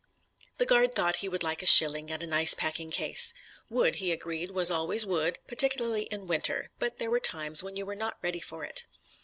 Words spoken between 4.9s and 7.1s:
wood, particularly in winter, but